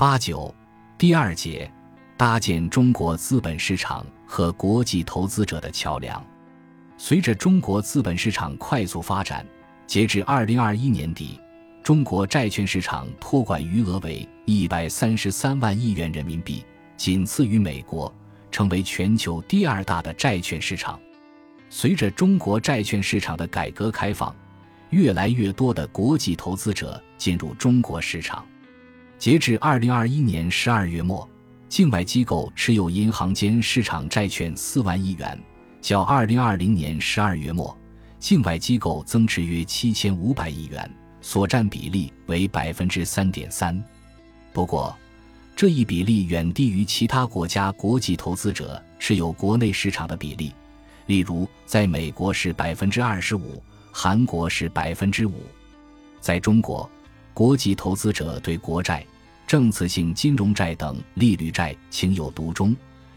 [0.00, 0.54] 八九
[0.96, 1.70] 第二节，
[2.16, 6.24] 搭建中国资本市场和国际投资者的桥梁。
[6.96, 9.44] 随着中国资本市场快速发展，
[9.86, 11.38] 截至二零二一年底，
[11.82, 16.64] 中国债券市场托管余额为一百三十三万亿元人民币，
[16.96, 18.10] 仅次于美国，
[18.50, 20.98] 成为全球第二大的债券市场。
[21.68, 24.34] 随着中国债券市场的改革开放，
[24.88, 28.46] 越来越多的国际投资者进入中国市场。
[29.20, 31.28] 截至二零二一年十二月末，
[31.68, 35.38] 境外机构持有银行间市场债券四万亿元，
[35.82, 37.76] 较二零二零年十二月末，
[38.18, 40.90] 境外机构增持约七千五百亿元，
[41.20, 43.78] 所占比例为百分之三点三。
[44.54, 44.96] 不过，
[45.54, 50.50] 这一比例远低于其他国家国际投资者持有国内市场的比例。
[51.04, 53.62] 例如，在美国是百分之二十五，
[53.92, 55.42] 韩国是百分之五。
[56.20, 56.90] 在中国，
[57.32, 59.04] 国际投资者对国债、
[59.46, 62.74] 政策性金融债等利率债情有独钟，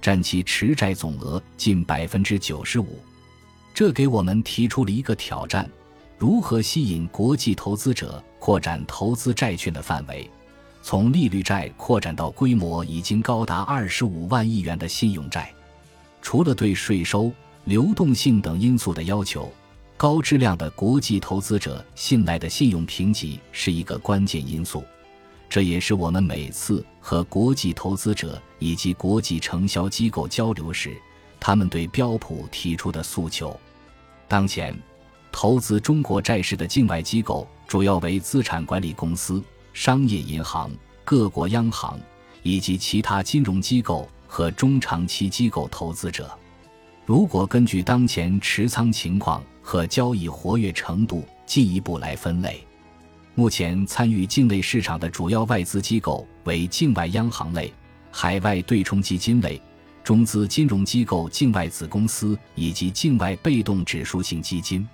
[0.00, 2.98] 占其持债总额近百分之九十五。
[3.74, 5.68] 这给我们提出了一个挑战：
[6.18, 10.30] 如何吸引国际投资者扩展投资债券的范围，
[10.82, 15.52] 从利率债扩展到规模已经高达二十五万亿元的信用债？
[16.22, 17.32] 除了对税收。
[17.66, 19.52] 流动性等因素的要求，
[19.98, 24.84] 高质量的国际投资者信赖的信用评级是一个关键因素。
[25.48, 30.94] 这也是我们每次和国际投资者以及国际承销机构交流时，
[31.40, 33.58] 他们对标普提出的诉求。
[34.28, 34.76] 当前，
[35.32, 40.70] 投资中国债市的境外机构主要为资产管理公司、商业银行、
[41.06, 41.98] 各国央行
[42.42, 46.30] 以及其他金融机构和中长期机构投资者。
[47.06, 52.64] 如果根据当前持仓情况和交易活跃程度进一步来分类，
[53.34, 57.74] 目前参与境内市场的主要外资机构为境外央行类、
[58.12, 59.60] 海外对冲基金类、
[60.04, 64.86] 中资金融机构境外子公司以及境外被动指数型基金。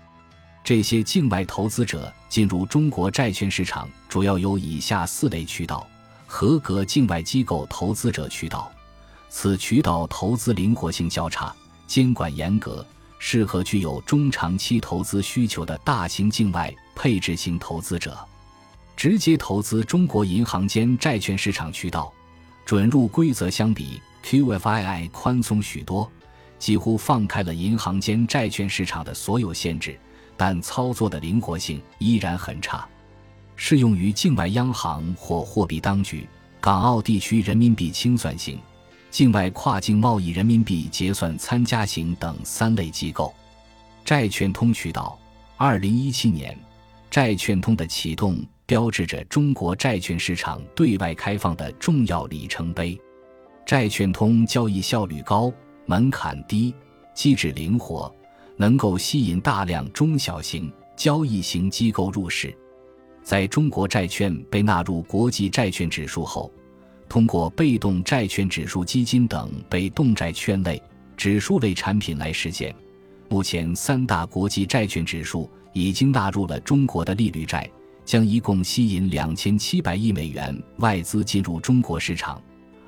[0.64, 5.86] 这些境外投资者进入中国债券市场主要有以下四类渠道：
[6.26, 8.72] 合格境外机构投资者渠道，
[9.28, 11.54] 此渠道投资灵活性较差。
[11.86, 12.82] 监管严格，
[13.24, 18.18] 适合具有中长期投资需求的大型境外配置型投资者。
[18.96, 22.12] 直接投资中国银行间债券市场渠道，
[22.66, 26.10] 准入规则相比 QFII 宽松许多，
[26.58, 29.96] 几乎放开了银行间债券市场的所有限制，
[30.36, 32.84] 但操作的灵活性依然很差。
[33.54, 36.26] 适用于境外央行或货币当局、
[36.60, 38.58] 港澳地区人民币清算型。
[39.12, 43.32] 境外跨境贸易人民币结算参加型等三类机构，
[44.06, 45.18] 债券通渠道。
[45.58, 46.58] 二零一七年，
[47.10, 52.98] 债券通的启动标志着中国债券市场对外开放的重要里程碑。
[53.66, 55.52] 债券通交易效率高，
[55.84, 56.74] 门槛低，
[57.14, 58.10] 机制灵活，
[58.56, 62.56] 能够吸引大量中小型交易型机构入市。
[63.22, 66.50] 在中国债券被纳入国际债券指数后。
[67.12, 70.82] 通过被动债券指数基金等被动债券类、
[71.14, 72.74] 指数类产品来实现。
[73.28, 77.70] 目前，三大国际债券指数已经纳入了中国的利率债，
[78.02, 82.42] 将一共吸引两千七百亿美元外资进入中国市场。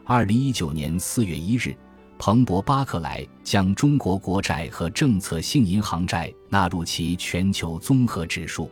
[0.06, 1.76] 二零一九年四月一日，
[2.18, 8.70] 彭博巴克莱将中国国债和政策性银行债纳入其全球综合指数，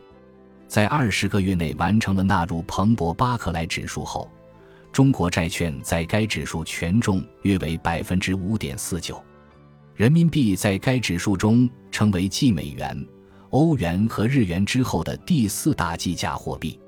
[0.67, 4.27] 在二十个月内完成了纳入彭博巴克莱指数后。
[4.93, 9.19] 中国债券在该指数权重约为百分之五点四九，
[9.95, 13.03] 人民币在该指数中成为继美元、
[13.49, 16.79] 欧元和日元之后的第四大计价货币。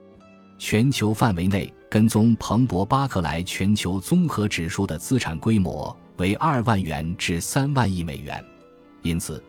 [0.59, 8.45] 全球范围内跟踪彭博巴克莱全球综合指数的资产规模为二万元至三万亿美元，
[9.01, 9.43] 因此，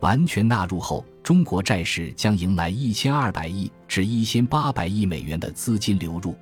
[0.00, 6.36] 完全纳入后，中国债市将迎来一千二百亿至一千八百亿美元的资金流入。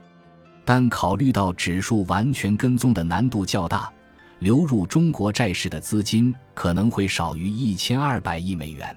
[0.73, 3.93] 但考虑到指数完全跟踪的难度较大，
[4.39, 8.97] 流入中国债市的资金可能会少于一千二百亿美元。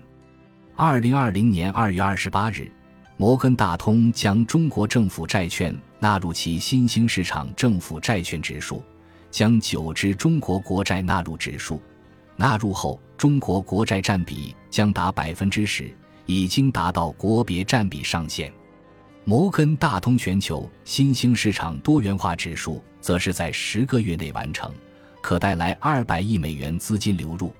[0.76, 2.72] 二零二零年二月二十八日，
[3.18, 8.84] 摩根大通将中国政府债券纳入其新兴市场政府债券指数，
[9.32, 11.82] 将九只中国国债纳入指数。
[12.36, 15.92] 纳入后，中国国债占比将达百分之十，
[16.28, 18.54] 已经达到国别占比上限。
[19.26, 24.70] 摩根大通全球新兴市场多元化指数则是在十个月内完成，
[25.22, 27.54] 可带来二百亿美元资金流入。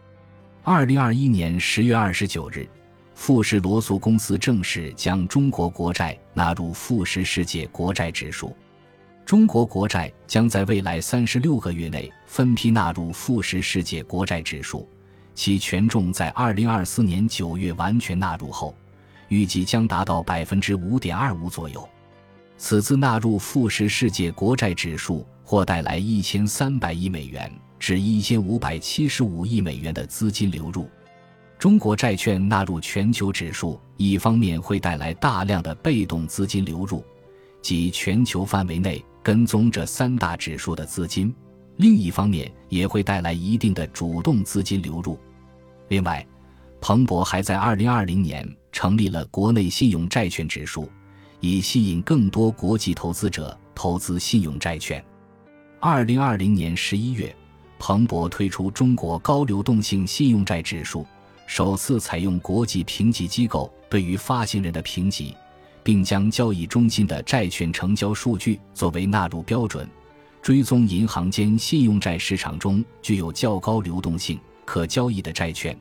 [0.62, 2.68] 二零二一年十月二十九日，
[3.16, 8.54] 富时罗素公司正式将中国国债纳入富时世界国债指数。
[9.26, 14.86] 中国国债将在未来三十六个月内分批纳入富时世界国债指数，
[15.34, 18.76] 其权重在二零二四年九月完全纳入后，
[19.34, 21.90] 预计将达到百分之五点二五左右。
[22.56, 30.88] 此次纳入富时世界国债指数，或带来一千三百亿美元至一千五百七十五亿美元的资金流入。
[31.58, 37.04] 中国债券纳入全球指数，一方面会带来大量的被动资金流入，
[37.62, 41.34] 即全球范围内跟踪这三大指数的资金；
[41.78, 45.18] 另一方面也会带来一定的主动资金流入。
[45.88, 46.26] 另外，
[46.86, 50.92] 彭博还在2020年成立了国内信用债券指数，
[51.40, 55.02] 以吸引更多国际投资者投资信用债券。
[55.80, 57.34] 2020年11月，
[57.80, 61.08] 彭博推出中国高流动性信用债指数。
[61.48, 65.34] 首次采用国际评级机构对于发行人的评级，
[65.84, 69.90] 并将交易中心的债券成交数据作为纳入标准，
[70.42, 75.78] 追踪银行间信用债市场中具有较高流动性、可交易的债券，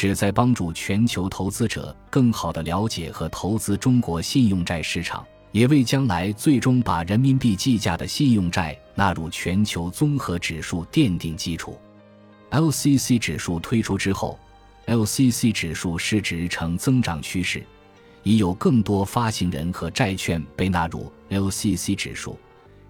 [0.00, 11.78] 旨在帮助全球投资者更好地了解和投资中国信用债市场，也为将来最终把人民币计价的信用债纳入全球综合指数奠定基础。
[12.50, 14.38] LCC 指数推出之后。
[14.86, 17.62] LCC 指数市值呈增长趋势，
[18.22, 22.36] 已有更多发行人和债券被纳入 LCC 指数，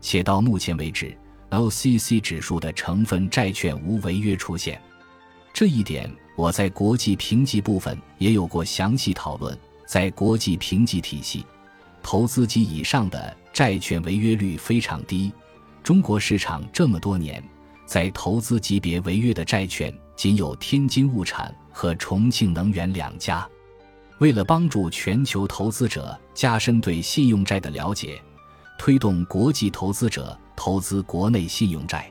[0.00, 1.14] 且到目前为止
[1.50, 4.80] ，LCC 指数的成分债券无违约出现。
[5.60, 9.54] 这一点我在国际评级部分也有过详细讨论。
[9.84, 11.44] 在国际评级体系，
[12.02, 15.30] 投资级以上的债券违约率非常低。
[15.82, 17.44] 中国市场这么多年，
[17.84, 21.54] 在投资级别违约的债券仅有天津物产。
[21.70, 23.46] 和重庆能源两家，
[24.16, 28.18] 为了帮助全球投资者加深对信用债的了解，
[28.78, 32.10] 推动国际投资者投资国内信用债，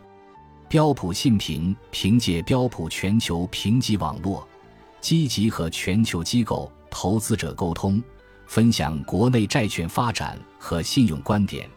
[0.70, 4.48] 标普信评凭借标普全球评级网络，
[5.02, 8.00] 积极和全球机构投资者沟通，
[8.46, 11.68] 分享国内债券发展和信用观点，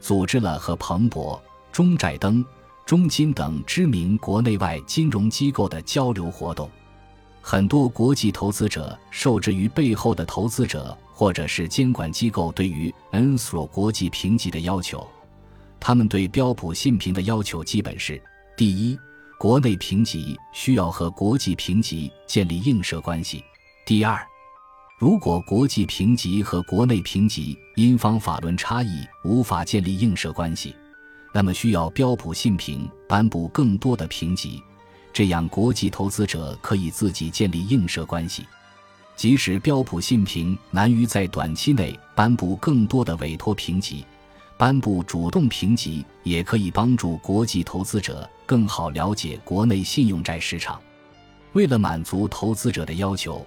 [0.00, 1.40] 组织了和彭博、
[1.70, 2.44] 中债登、
[2.84, 6.68] 中金等知名国内外金融机构的交流活动。
[7.40, 15.06] 很多国际投资者受制于背后的投资者或者是监管机构对于 N 所国际评级的要求，
[15.78, 18.20] 他们对标普信评的要求基本是：
[18.54, 18.98] 第一，
[19.38, 23.42] 国内评级需要和国际评级建立映射关系；
[23.86, 24.20] 第二，
[24.98, 30.76] 如果国际评级和国内评级因方法论差异无法建立映射关系，
[31.32, 34.62] 那么需要标普信评颁布更多的评级。
[35.14, 38.46] 这样，国际投资者可以自己建立映射关系。
[39.16, 44.04] 即使标普信评难于在短期内颁布更多的委托评级，
[44.56, 50.78] 颁布主动评级也可以帮助国际投资者更好了解国内信用债市场。
[51.54, 53.46] 为了满足投资者的要求，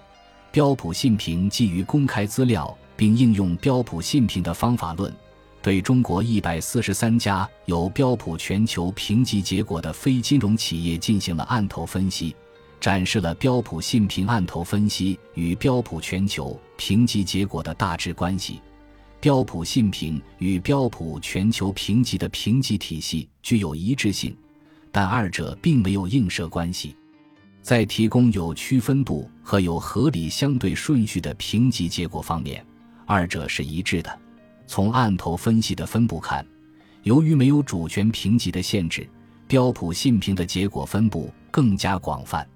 [0.50, 5.14] 标普信评基于公开资料，并应用标普信评的方法论。
[5.62, 12.34] 对中国一百四十三家有标普全球评级结果的非金融企业进行了案头分析，
[12.80, 18.60] 展示了标普信评案头分析与标普全球评级结果的大致关系。
[19.20, 24.36] 标普信评与标普全球评级的评级体系具有一致性，
[24.96, 26.96] 但二者并没有映射关系。
[27.60, 32.64] 在提供有区分度和有合理相对顺序的评级结果方面，
[33.04, 34.18] 二者是一致的。
[34.66, 36.46] 从案头分析的分布看，
[37.02, 39.06] 由于没有主权评级的限制，
[39.46, 42.48] 标普信评的结果分布更加广泛。